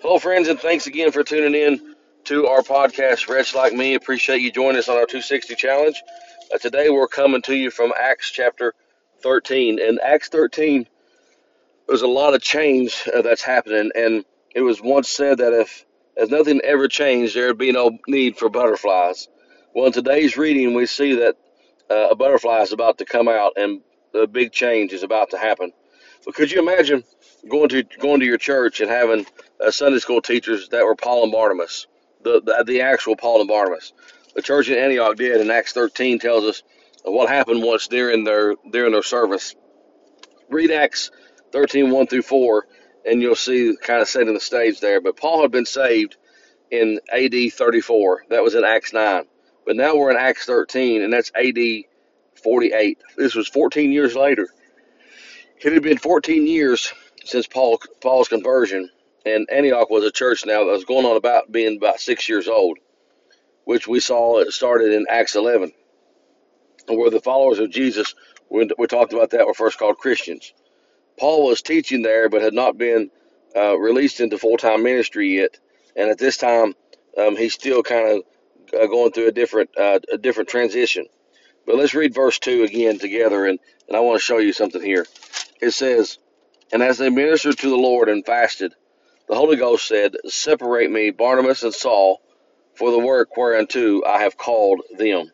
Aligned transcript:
Hello, 0.00 0.16
friends, 0.20 0.46
and 0.46 0.60
thanks 0.60 0.86
again 0.86 1.10
for 1.10 1.24
tuning 1.24 1.60
in 1.60 1.96
to 2.22 2.46
our 2.46 2.62
podcast, 2.62 3.28
Wretch 3.28 3.52
Like 3.52 3.72
Me. 3.72 3.94
Appreciate 3.94 4.40
you 4.40 4.52
joining 4.52 4.78
us 4.78 4.88
on 4.88 4.94
our 4.94 5.06
260 5.06 5.56
challenge. 5.56 6.00
Uh, 6.54 6.58
today, 6.58 6.88
we're 6.88 7.08
coming 7.08 7.42
to 7.42 7.54
you 7.56 7.68
from 7.68 7.92
Acts 8.00 8.30
chapter 8.30 8.74
13. 9.24 9.80
In 9.80 9.98
Acts 10.00 10.28
13, 10.28 10.86
there's 11.88 12.02
a 12.02 12.06
lot 12.06 12.32
of 12.32 12.40
change 12.40 13.08
uh, 13.12 13.22
that's 13.22 13.42
happening, 13.42 13.90
and 13.96 14.24
it 14.54 14.60
was 14.60 14.80
once 14.80 15.08
said 15.08 15.38
that 15.38 15.52
if 15.52 15.84
as 16.16 16.30
nothing 16.30 16.60
ever 16.62 16.86
changed, 16.86 17.34
there 17.34 17.48
would 17.48 17.58
be 17.58 17.72
no 17.72 17.98
need 18.06 18.36
for 18.36 18.48
butterflies. 18.48 19.26
Well, 19.74 19.86
in 19.86 19.92
today's 19.92 20.36
reading, 20.36 20.74
we 20.74 20.86
see 20.86 21.16
that 21.16 21.34
uh, 21.90 22.10
a 22.10 22.14
butterfly 22.14 22.60
is 22.60 22.72
about 22.72 22.98
to 22.98 23.04
come 23.04 23.26
out, 23.26 23.54
and 23.56 23.80
a 24.14 24.28
big 24.28 24.52
change 24.52 24.92
is 24.92 25.02
about 25.02 25.30
to 25.30 25.38
happen. 25.38 25.72
But 26.24 26.36
could 26.36 26.52
you 26.52 26.60
imagine 26.60 27.02
going 27.48 27.68
to 27.70 27.82
going 27.82 28.20
to 28.20 28.26
your 28.26 28.38
church 28.38 28.80
and 28.80 28.90
having 28.90 29.26
uh, 29.64 29.70
Sunday 29.70 29.98
school 29.98 30.22
teachers 30.22 30.68
that 30.70 30.84
were 30.84 30.96
Paul 30.96 31.24
and 31.24 31.32
Barnabas, 31.32 31.86
the, 32.22 32.40
the 32.40 32.64
the 32.66 32.80
actual 32.82 33.16
Paul 33.16 33.40
and 33.40 33.48
Barnabas? 33.48 33.92
The 34.34 34.42
church 34.42 34.68
in 34.68 34.78
Antioch 34.78 35.16
did, 35.16 35.40
and 35.40 35.50
Acts 35.50 35.72
13 35.72 36.18
tells 36.18 36.44
us 36.44 36.62
what 37.02 37.28
happened 37.28 37.62
once 37.62 37.88
during 37.88 38.24
their 38.24 38.54
during 38.70 38.92
their 38.92 39.02
service. 39.02 39.54
Read 40.48 40.70
Acts 40.70 41.10
13 41.52 41.90
1 41.90 42.06
through 42.06 42.22
4, 42.22 42.66
and 43.04 43.20
you'll 43.22 43.34
see 43.34 43.76
kind 43.80 44.00
of 44.00 44.08
setting 44.08 44.34
the 44.34 44.40
stage 44.40 44.80
there. 44.80 45.00
But 45.00 45.16
Paul 45.16 45.42
had 45.42 45.50
been 45.50 45.66
saved 45.66 46.16
in 46.70 47.00
AD 47.12 47.52
34. 47.52 48.24
That 48.30 48.42
was 48.42 48.54
in 48.54 48.64
Acts 48.64 48.92
9. 48.92 49.24
But 49.66 49.76
now 49.76 49.96
we're 49.96 50.10
in 50.10 50.16
Acts 50.16 50.46
13, 50.46 51.02
and 51.02 51.12
that's 51.12 51.30
AD 51.34 51.58
48. 52.42 52.98
This 53.16 53.34
was 53.34 53.48
14 53.48 53.92
years 53.92 54.14
later. 54.14 54.48
It 55.60 55.72
had 55.72 55.82
been 55.82 55.98
14 55.98 56.46
years 56.46 56.92
since 57.24 57.46
Paul 57.46 57.80
Paul's 58.00 58.28
conversion, 58.28 58.90
and 59.26 59.48
Antioch 59.50 59.90
was 59.90 60.04
a 60.04 60.10
church 60.10 60.44
now 60.46 60.64
that 60.64 60.72
was 60.72 60.84
going 60.84 61.06
on 61.06 61.16
about 61.16 61.50
being 61.50 61.76
about 61.76 62.00
six 62.00 62.28
years 62.28 62.48
old, 62.48 62.78
which 63.64 63.86
we 63.86 64.00
saw 64.00 64.38
it 64.38 64.52
started 64.52 64.92
in 64.92 65.06
Acts 65.08 65.34
11, 65.34 65.72
where 66.88 67.10
the 67.10 67.20
followers 67.20 67.58
of 67.58 67.70
Jesus, 67.70 68.14
we, 68.50 68.68
we 68.78 68.86
talked 68.86 69.12
about 69.12 69.30
that, 69.30 69.46
were 69.46 69.54
first 69.54 69.78
called 69.78 69.98
Christians. 69.98 70.52
Paul 71.18 71.46
was 71.46 71.62
teaching 71.62 72.02
there, 72.02 72.28
but 72.28 72.42
had 72.42 72.54
not 72.54 72.78
been 72.78 73.10
uh, 73.56 73.76
released 73.78 74.20
into 74.20 74.38
full 74.38 74.56
time 74.56 74.82
ministry 74.82 75.36
yet, 75.36 75.58
and 75.96 76.10
at 76.10 76.18
this 76.18 76.36
time, 76.36 76.74
um, 77.16 77.36
he's 77.36 77.54
still 77.54 77.82
kind 77.82 78.22
of 78.72 78.80
uh, 78.80 78.86
going 78.86 79.12
through 79.12 79.28
a 79.28 79.32
different 79.32 79.70
uh, 79.76 79.98
a 80.12 80.18
different 80.18 80.48
transition. 80.48 81.06
But 81.66 81.76
let's 81.76 81.94
read 81.94 82.14
verse 82.14 82.38
two 82.38 82.62
again 82.62 82.98
together, 82.98 83.46
and, 83.46 83.58
and 83.88 83.96
I 83.96 84.00
want 84.00 84.18
to 84.18 84.24
show 84.24 84.38
you 84.38 84.52
something 84.52 84.82
here. 84.82 85.06
It 85.60 85.72
says, 85.72 86.18
"And 86.72 86.82
as 86.82 86.98
they 86.98 87.10
ministered 87.10 87.58
to 87.58 87.70
the 87.70 87.76
Lord 87.76 88.08
and 88.08 88.24
fasted, 88.24 88.74
the 89.28 89.36
Holy 89.36 89.56
Ghost 89.56 89.86
said, 89.88 90.16
Separate 90.26 90.90
me, 90.90 91.10
Barnabas 91.10 91.62
and 91.62 91.74
Saul, 91.74 92.20
for 92.76 92.90
the 92.90 92.98
work 92.98 93.36
whereunto 93.36 94.02
I 94.04 94.22
have 94.22 94.36
called 94.36 94.82
them." 94.98 95.30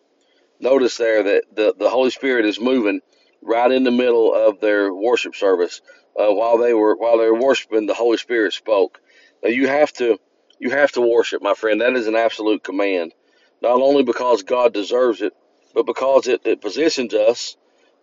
Notice 0.61 0.97
there 0.97 1.23
that 1.23 1.45
the, 1.55 1.75
the 1.79 1.91
Holy 1.91 2.11
Spirit 2.11 2.47
is 2.47 2.59
moving 2.61 3.01
right 3.43 3.71
in 3.71 3.85
the 3.85 3.91
middle 3.91 4.35
of 4.35 4.61
their 4.61 4.93
worship 4.93 5.35
service. 5.35 5.83
Uh, 6.19 6.33
while 6.33 6.59
they 6.59 6.73
were 6.73 6.97
while 6.97 7.19
they 7.19 7.27
were 7.31 7.41
worshiping, 7.41 7.87
the 7.87 7.95
Holy 7.95 8.17
Spirit 8.17 8.55
spoke. 8.55 9.01
Now 9.43 9.51
you 9.51 9.69
have 9.69 9.93
to 9.95 10.19
you 10.59 10.71
have 10.71 10.93
to 10.93 11.03
worship, 11.03 11.43
my 11.43 11.55
friend. 11.55 11.81
That 11.83 11.95
is 11.97 12.07
an 12.07 12.17
absolute 12.17 12.65
command. 12.65 13.13
Not 13.61 13.81
only 13.81 14.03
because 14.03 14.43
God 14.43 14.73
deserves 14.73 15.21
it, 15.23 15.35
but 15.75 15.87
because 15.87 16.27
it, 16.27 16.41
it 16.45 16.61
positions 16.63 17.13
us 17.15 17.57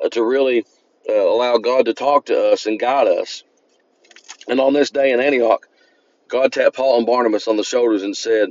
uh, 0.03 0.09
to 0.09 0.23
really 0.23 0.65
uh, 1.09 1.13
allow 1.13 1.57
God 1.57 1.85
to 1.85 1.93
talk 1.93 2.27
to 2.27 2.51
us 2.51 2.67
and 2.67 2.79
guide 2.79 3.07
us. 3.07 3.43
And 4.47 4.59
on 4.59 4.73
this 4.73 4.91
day 4.91 5.11
in 5.11 5.19
Antioch, 5.19 5.67
God 6.31 6.53
tapped 6.53 6.77
Paul 6.77 6.97
and 6.97 7.05
Barnabas 7.05 7.47
on 7.49 7.57
the 7.57 7.63
shoulders 7.63 8.03
and 8.03 8.15
said 8.15 8.49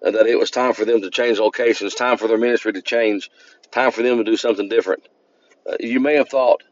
that 0.00 0.26
it 0.26 0.38
was 0.38 0.50
time 0.50 0.72
for 0.72 0.84
them 0.84 1.02
to 1.02 1.10
change 1.10 1.40
locations, 1.40 1.94
time 1.94 2.16
for 2.16 2.28
their 2.28 2.38
ministry 2.38 2.72
to 2.72 2.82
change, 2.82 3.30
time 3.72 3.90
for 3.90 4.02
them 4.02 4.18
to 4.18 4.24
do 4.24 4.36
something 4.36 4.68
different. 4.68 5.02
Uh, 5.68 5.76
you 5.80 5.98
may 5.98 6.14
have 6.14 6.28
thought, 6.28 6.62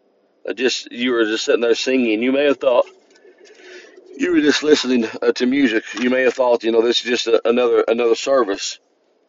uh, 0.48 0.52
just 0.52 0.92
you 0.92 1.10
were 1.10 1.24
just 1.24 1.44
sitting 1.44 1.60
there 1.60 1.74
singing. 1.74 2.22
You 2.22 2.30
may 2.30 2.44
have 2.44 2.58
thought 2.58 2.86
you 4.16 4.32
were 4.32 4.40
just 4.40 4.62
listening 4.62 5.06
uh, 5.20 5.32
to 5.32 5.46
music. 5.46 5.82
You 5.98 6.08
may 6.08 6.22
have 6.22 6.34
thought, 6.34 6.62
you 6.62 6.70
know, 6.70 6.82
this 6.82 6.98
is 6.98 7.04
just 7.04 7.26
a, 7.26 7.46
another 7.48 7.84
another 7.88 8.14
service. 8.14 8.78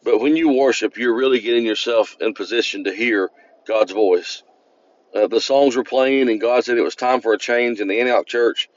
But 0.04 0.20
when 0.20 0.36
you 0.36 0.54
worship, 0.54 0.98
you're 0.98 1.16
really 1.16 1.40
getting 1.40 1.66
yourself 1.66 2.16
in 2.22 2.36
position 2.36 2.84
to 2.84 2.94
hear 2.94 3.32
God's 3.68 3.92
voice. 3.92 4.44
Uh, 5.16 5.26
the 5.26 5.42
songs 5.42 5.76
were 5.76 5.84
playing, 5.84 6.30
and 6.30 6.40
God 6.40 6.64
said 6.64 6.78
it 6.78 6.84
was 6.84 6.96
time 6.96 7.22
for 7.22 7.34
a 7.34 7.40
change 7.40 7.80
in 7.80 7.88
the 7.88 8.00
Antioch 8.00 8.28
church. 8.28 8.70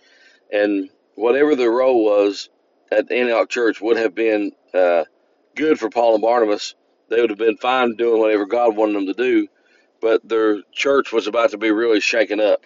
And 0.50 0.88
whatever 1.18 1.56
the 1.56 1.70
role 1.70 2.04
was 2.04 2.50
at 2.92 3.12
Antioch 3.12 3.50
church 3.50 3.80
would 3.80 3.98
have 3.98 4.14
been 4.14 4.52
uh, 4.74 5.04
good 5.56 5.78
for 5.78 5.90
Paul 5.90 6.14
and 6.14 6.22
Barnabas. 6.22 6.74
They 7.10 7.20
would 7.20 7.30
have 7.30 7.38
been 7.38 7.58
fine 7.58 7.96
doing 7.96 8.20
whatever 8.20 8.46
God 8.46 8.76
wanted 8.76 8.96
them 8.96 9.06
to 9.06 9.14
do 9.14 9.46
but 10.02 10.28
their 10.28 10.62
church 10.72 11.12
was 11.12 11.28
about 11.28 11.52
to 11.52 11.58
be 11.58 11.72
really 11.72 12.00
shaken 12.00 12.40
up. 12.40 12.62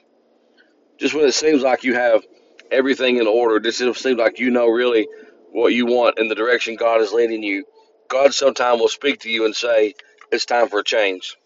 Just 0.98 1.14
when 1.14 1.26
it 1.26 1.34
seems 1.34 1.62
like 1.62 1.84
you 1.84 1.94
have 1.94 2.24
everything 2.70 3.18
in 3.18 3.26
order, 3.26 3.60
just 3.60 3.80
it 3.80 3.96
seems 3.96 4.18
like 4.18 4.38
you 4.38 4.50
know 4.50 4.68
really 4.68 5.08
what 5.52 5.74
you 5.74 5.86
want 5.86 6.18
and 6.18 6.30
the 6.30 6.34
direction 6.34 6.76
God 6.76 7.00
is 7.00 7.12
leading 7.12 7.42
you, 7.42 7.64
God 8.08 8.34
sometime 8.34 8.78
will 8.78 8.88
speak 8.88 9.20
to 9.20 9.30
you 9.30 9.44
and 9.44 9.54
say, 9.56 9.94
It's 10.32 10.46
time 10.46 10.68
for 10.68 10.80
a 10.80 10.84
change. 10.84 11.36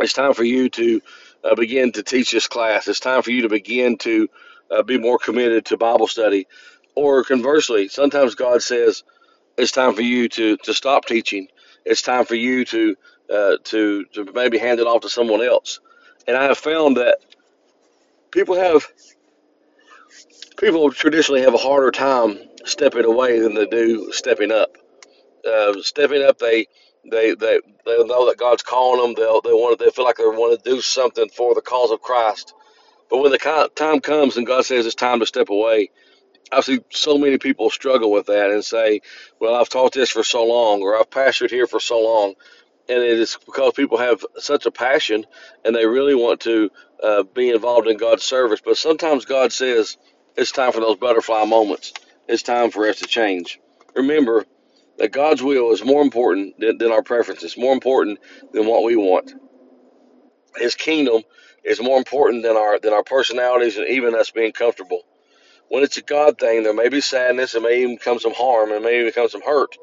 It's 0.00 0.12
time 0.12 0.34
for 0.34 0.44
you 0.44 0.68
to 0.70 1.00
uh, 1.44 1.54
begin 1.54 1.92
to 1.92 2.02
teach 2.02 2.32
this 2.32 2.48
class. 2.48 2.88
It's 2.88 3.00
time 3.00 3.22
for 3.22 3.30
you 3.30 3.42
to 3.42 3.48
begin 3.48 3.98
to 3.98 4.28
uh, 4.70 4.82
be 4.82 4.98
more 4.98 5.18
committed 5.18 5.66
to 5.66 5.76
Bible 5.76 6.06
study. 6.06 6.46
Or 6.94 7.24
conversely, 7.24 7.88
sometimes 7.88 8.34
God 8.34 8.62
says, 8.62 9.04
It's 9.58 9.72
time 9.72 9.94
for 9.94 10.02
you 10.02 10.28
to, 10.30 10.56
to 10.58 10.74
stop 10.74 11.06
teaching. 11.06 11.48
It's 11.84 12.02
time 12.02 12.24
for 12.24 12.34
you 12.34 12.64
to 12.66 12.96
uh, 13.32 13.56
to 13.64 14.04
to 14.14 14.24
maybe 14.34 14.58
hand 14.58 14.80
it 14.80 14.86
off 14.86 15.02
to 15.02 15.08
someone 15.08 15.42
else. 15.42 15.80
And 16.26 16.36
I 16.36 16.44
have 16.44 16.58
found 16.58 16.96
that 16.96 17.18
people 18.30 18.56
have 18.56 18.86
people 20.58 20.90
traditionally 20.90 21.42
have 21.42 21.54
a 21.54 21.58
harder 21.58 21.90
time 21.90 22.38
stepping 22.64 23.04
away 23.04 23.40
than 23.40 23.54
they 23.54 23.66
do 23.66 24.12
stepping 24.12 24.52
up. 24.52 24.76
Uh, 25.48 25.74
stepping 25.82 26.22
up, 26.22 26.38
they 26.38 26.66
they 27.10 27.34
they 27.34 27.60
they 27.84 28.04
know 28.04 28.26
that 28.28 28.38
God's 28.38 28.62
calling 28.62 29.00
them. 29.02 29.14
They'll 29.16 29.40
they 29.40 29.50
want 29.52 29.78
they 29.78 29.90
feel 29.90 30.04
like 30.04 30.16
they 30.16 30.24
want 30.24 30.62
to 30.62 30.70
do 30.70 30.80
something 30.80 31.28
for 31.30 31.54
the 31.54 31.60
cause 31.60 31.90
of 31.90 32.02
Christ. 32.02 32.54
But 33.10 33.18
when 33.18 33.32
the 33.32 33.70
time 33.74 34.00
comes 34.00 34.36
and 34.36 34.46
God 34.46 34.64
says 34.64 34.86
it's 34.86 34.94
time 34.94 35.20
to 35.20 35.26
step 35.26 35.50
away, 35.50 35.90
I 36.52 36.60
see 36.60 36.80
so 36.90 37.18
many 37.18 37.38
people 37.38 37.70
struggle 37.70 38.10
with 38.10 38.26
that 38.26 38.50
and 38.50 38.64
say, 38.64 39.00
"Well, 39.40 39.54
I've 39.54 39.68
taught 39.68 39.92
this 39.92 40.10
for 40.10 40.24
so 40.24 40.44
long, 40.44 40.82
or 40.82 40.98
I've 40.98 41.10
pastored 41.10 41.50
here 41.50 41.66
for 41.66 41.80
so 41.80 42.00
long," 42.00 42.34
and 42.88 43.02
it 43.02 43.18
is 43.18 43.36
because 43.44 43.72
people 43.74 43.98
have 43.98 44.24
such 44.38 44.66
a 44.66 44.70
passion 44.70 45.26
and 45.64 45.74
they 45.74 45.86
really 45.86 46.14
want 46.14 46.40
to 46.40 46.70
uh, 47.02 47.22
be 47.24 47.50
involved 47.50 47.88
in 47.88 47.96
God's 47.96 48.22
service. 48.24 48.60
But 48.64 48.76
sometimes 48.76 49.24
God 49.24 49.52
says 49.52 49.96
it's 50.36 50.52
time 50.52 50.72
for 50.72 50.80
those 50.80 50.96
butterfly 50.96 51.44
moments. 51.44 51.92
It's 52.28 52.42
time 52.42 52.70
for 52.70 52.88
us 52.88 53.00
to 53.00 53.06
change. 53.06 53.60
Remember 53.94 54.44
that 54.98 55.12
God's 55.12 55.42
will 55.42 55.72
is 55.72 55.84
more 55.84 56.02
important 56.02 56.58
than, 56.58 56.78
than 56.78 56.92
our 56.92 57.02
preferences, 57.02 57.56
more 57.56 57.72
important 57.72 58.18
than 58.52 58.66
what 58.66 58.84
we 58.84 58.96
want. 58.96 59.32
His 60.58 60.74
kingdom 60.74 61.22
is 61.64 61.80
more 61.82 61.98
important 61.98 62.42
than 62.42 62.56
our 62.56 62.78
than 62.78 62.92
our 62.92 63.04
personalities 63.04 63.76
and 63.76 63.88
even 63.88 64.14
us 64.14 64.30
being 64.30 64.52
comfortable. 64.52 65.02
When 65.68 65.82
it's 65.84 65.98
a 65.98 66.02
God 66.02 66.38
thing, 66.38 66.62
there 66.62 66.74
may 66.74 66.88
be 66.88 67.00
sadness, 67.00 67.52
there 67.52 67.62
may 67.62 67.82
even 67.82 67.98
come 67.98 68.20
some 68.20 68.34
harm, 68.34 68.72
and 68.72 68.84
may 68.84 69.00
even 69.00 69.12
come 69.12 69.28
some 69.28 69.42
hurt. 69.42 69.76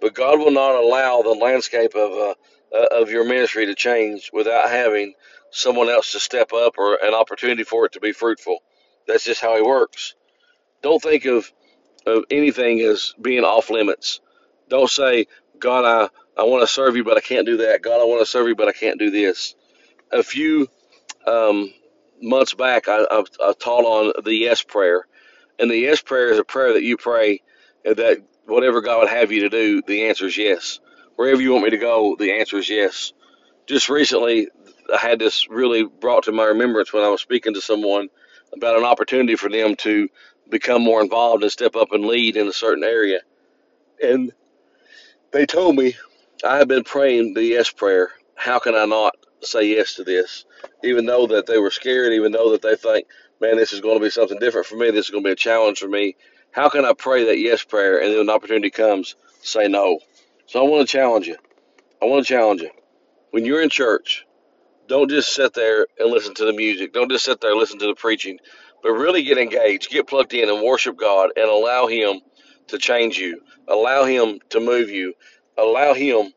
But 0.00 0.14
God 0.14 0.38
will 0.38 0.52
not 0.52 0.76
allow 0.76 1.22
the 1.22 1.30
landscape 1.30 1.94
of 1.94 2.12
uh, 2.12 2.34
uh, 2.76 3.02
of 3.02 3.10
your 3.10 3.24
ministry 3.24 3.66
to 3.66 3.74
change 3.74 4.30
without 4.32 4.70
having 4.70 5.14
someone 5.50 5.88
else 5.88 6.12
to 6.12 6.20
step 6.20 6.52
up 6.52 6.74
or 6.78 6.98
an 7.02 7.14
opportunity 7.14 7.64
for 7.64 7.86
it 7.86 7.92
to 7.92 8.00
be 8.00 8.12
fruitful. 8.12 8.58
That's 9.06 9.24
just 9.24 9.40
how 9.40 9.56
He 9.56 9.62
works. 9.62 10.14
Don't 10.82 11.02
think 11.02 11.26
of 11.26 11.44
of 12.06 12.24
anything 12.30 12.80
as 12.80 13.14
being 13.20 13.44
off 13.44 13.70
limits. 13.70 14.20
Don't 14.68 14.90
say, 14.90 15.26
God, 15.58 15.84
I, 15.84 16.40
I 16.40 16.44
want 16.44 16.62
to 16.62 16.72
serve 16.72 16.96
you, 16.96 17.04
but 17.04 17.16
I 17.16 17.20
can't 17.20 17.46
do 17.46 17.58
that. 17.58 17.82
God, 17.82 18.00
I 18.00 18.04
want 18.04 18.20
to 18.22 18.26
serve 18.26 18.48
you, 18.48 18.56
but 18.56 18.68
I 18.68 18.72
can't 18.72 18.98
do 18.98 19.10
this. 19.10 19.54
A 20.14 20.22
few 20.22 20.68
um, 21.26 21.72
months 22.22 22.54
back, 22.54 22.88
I, 22.88 23.04
I, 23.10 23.24
I 23.42 23.52
taught 23.58 23.84
on 23.84 24.24
the 24.24 24.34
yes 24.34 24.62
prayer. 24.62 25.06
And 25.58 25.70
the 25.70 25.76
yes 25.76 26.00
prayer 26.00 26.32
is 26.32 26.38
a 26.38 26.44
prayer 26.44 26.72
that 26.72 26.82
you 26.82 26.96
pray 26.96 27.42
that 27.84 28.18
whatever 28.46 28.80
God 28.80 29.00
would 29.00 29.08
have 29.10 29.32
you 29.32 29.42
to 29.42 29.48
do, 29.48 29.82
the 29.86 30.04
answer 30.04 30.26
is 30.26 30.36
yes. 30.36 30.80
Wherever 31.16 31.40
you 31.40 31.52
want 31.52 31.64
me 31.64 31.70
to 31.70 31.78
go, 31.78 32.16
the 32.18 32.32
answer 32.32 32.58
is 32.58 32.68
yes. 32.68 33.12
Just 33.66 33.88
recently, 33.88 34.48
I 34.92 34.98
had 34.98 35.18
this 35.18 35.48
really 35.48 35.84
brought 35.84 36.24
to 36.24 36.32
my 36.32 36.44
remembrance 36.44 36.92
when 36.92 37.04
I 37.04 37.08
was 37.08 37.20
speaking 37.20 37.54
to 37.54 37.60
someone 37.60 38.08
about 38.52 38.78
an 38.78 38.84
opportunity 38.84 39.36
for 39.36 39.48
them 39.48 39.76
to 39.76 40.08
become 40.50 40.82
more 40.82 41.02
involved 41.02 41.42
and 41.42 41.52
step 41.52 41.76
up 41.76 41.92
and 41.92 42.04
lead 42.04 42.36
in 42.36 42.46
a 42.48 42.52
certain 42.52 42.84
area. 42.84 43.20
And 44.02 44.32
they 45.32 45.46
told 45.46 45.76
me, 45.76 45.96
I 46.44 46.58
have 46.58 46.68
been 46.68 46.84
praying 46.84 47.34
the 47.34 47.44
yes 47.44 47.70
prayer. 47.70 48.10
How 48.34 48.58
can 48.58 48.74
I 48.74 48.84
not 48.84 49.14
say 49.46 49.64
yes 49.68 49.94
to 49.96 50.04
this? 50.04 50.46
Even 50.84 51.06
though 51.06 51.26
that 51.28 51.46
they 51.46 51.58
were 51.58 51.70
scared, 51.70 52.12
even 52.14 52.32
though 52.32 52.52
that 52.52 52.62
they 52.62 52.76
think, 52.76 53.06
man, 53.40 53.56
this 53.56 53.72
is 53.72 53.80
going 53.80 53.98
to 53.98 54.04
be 54.04 54.10
something 54.10 54.38
different 54.40 54.66
for 54.66 54.76
me, 54.76 54.90
this 54.90 55.06
is 55.06 55.10
going 55.10 55.24
to 55.24 55.28
be 55.28 55.32
a 55.32 55.36
challenge 55.36 55.80
for 55.80 55.88
me 55.88 56.12
How 56.52 56.68
can 56.70 56.84
I 56.84 56.94
pray 56.94 57.26
that 57.26 57.38
yes 57.38 57.64
prayer 57.64 58.00
and 58.02 58.12
then 58.14 58.26
the 58.26 58.32
opportunity 58.32 58.70
comes, 58.70 59.16
say 59.42 59.68
no? 59.68 60.00
So 60.46 60.64
I 60.64 60.68
want 60.68 60.88
to 60.88 60.92
challenge 60.92 61.26
you. 61.28 61.36
I 62.02 62.06
want 62.06 62.26
to 62.26 62.32
challenge 62.32 62.62
you. 62.62 62.70
When 63.32 63.44
you're 63.44 63.62
in 63.62 63.70
church, 63.70 64.26
don't 64.88 65.10
just 65.10 65.34
sit 65.34 65.54
there 65.54 65.86
and 65.98 66.10
listen 66.10 66.34
to 66.36 66.46
the 66.46 66.52
music. 66.54 66.92
Don't 66.92 67.10
just 67.10 67.24
sit 67.24 67.40
there 67.40 67.52
and 67.52 67.60
listen 67.60 67.78
to 67.80 67.86
the 67.86 67.94
preaching, 67.96 68.38
but 68.82 68.92
really 68.92 69.24
get 69.24 69.38
engaged, 69.38 69.90
get 69.90 70.08
plugged 70.08 70.34
in, 70.34 70.50
and 70.50 70.62
worship 70.62 70.98
God 70.98 71.30
and 71.36 71.48
allow 71.50 71.86
Him 71.88 72.20
to 72.68 72.78
change 72.78 73.18
you. 73.18 73.40
Allow 73.68 74.04
Him 74.04 74.40
to 74.50 74.60
move 74.60 74.90
you. 74.90 75.14
Allow 75.58 75.94
Him 75.94 76.32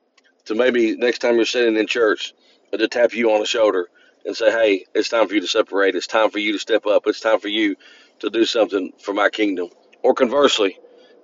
to 0.46 0.56
maybe 0.56 0.98
next 0.98 1.20
time 1.20 1.36
you're 1.38 1.46
sitting 1.46 1.78
in 1.78 1.88
church 1.88 2.34
to 2.72 2.88
tap 2.88 3.14
you 3.14 3.32
on 3.32 3.40
the 3.40 3.46
shoulder 3.46 3.88
and 4.26 4.36
say, 4.36 4.52
hey, 4.52 4.86
it's 4.94 5.10
time 5.10 5.28
for 5.28 5.36
you 5.36 5.42
to 5.42 5.48
separate. 5.48 5.96
It's 5.96 6.08
time 6.08 6.30
for 6.30 6.40
you 6.40 6.52
to 6.54 6.60
step 6.60 6.86
up. 6.86 7.04
It's 7.08 7.20
time 7.20 7.40
for 7.40 7.48
you 7.48 7.76
to 8.20 8.30
do 8.30 8.46
something 8.46 8.92
for 9.00 9.14
my 9.14 9.30
kingdom. 9.30 9.70
Or 10.04 10.14
conversely, 10.14 10.78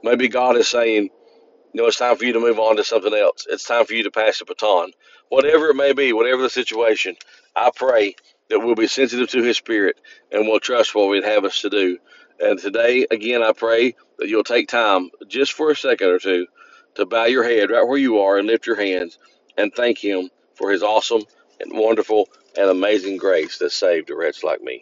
maybe 0.04 0.28
God 0.28 0.56
is 0.56 0.68
saying, 0.68 1.10
you 1.74 1.81
know, 1.81 1.88
it's 1.88 1.98
time 1.98 2.16
for 2.18 2.25
you 2.25 2.34
to 2.34 2.40
move 2.40 2.60
on 2.60 2.78
to 2.78 2.84
something 2.84 3.13
else. 3.13 3.45
It's 3.50 3.66
time 3.66 3.86
for 3.86 3.94
you 3.94 4.04
to 4.04 4.12
pass 4.12 4.40
the 4.40 4.45
baton. 4.45 4.92
Whatever 5.30 5.69
it 5.69 5.75
may 5.75 5.94
be, 5.94 6.13
whatever 6.13 6.42
the 6.42 6.50
situation, 6.50 7.16
I 7.56 7.72
pray 7.75 8.16
that 8.50 8.60
we'll 8.60 8.75
be 8.75 8.88
sensitive 8.88 9.30
to 9.30 9.44
His 9.44 9.57
Spirit 9.57 10.00
and 10.31 10.48
we'll 10.48 10.60
trust 10.60 10.94
what 10.94 11.13
He'd 11.13 11.24
have 11.24 11.45
us 11.45 11.62
to 11.62 11.69
do. 11.69 11.98
And 12.40 12.60
today, 12.60 13.07
again, 13.10 13.42
I 13.42 13.51
pray 13.54 13.95
that 14.19 14.28
you'll 14.28 14.44
take 14.44 14.68
time 14.68 15.10
just 15.28 15.54
for 15.54 15.72
a 15.72 15.75
second 15.75 16.10
or 16.10 16.19
two 16.19 16.48
to 16.95 17.06
bow 17.06 17.25
your 17.25 17.44
head 17.44 17.72
right 17.72 17.88
where 17.88 17.98
you 17.98 18.19
are 18.19 18.38
and 18.38 18.48
lift 18.48 18.68
your 18.68 18.75
hands 18.75 19.18
and 19.57 19.74
thank 19.74 19.98
Him 19.98 20.30
for 20.56 20.72
His 20.72 20.84
awesome 20.84 21.24
and 21.60 21.78
wonderful 21.78 22.30
and 22.58 22.70
amazing 22.70 23.18
grace 23.18 23.58
that 23.60 23.72
saved 23.72 24.10
a 24.10 24.16
wretch 24.16 24.44
like 24.44 24.62
me. 24.62 24.82